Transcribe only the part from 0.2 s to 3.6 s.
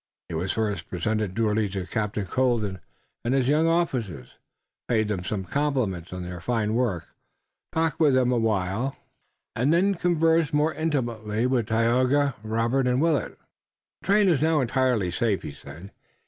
He was first presented duly to Captain Colden and his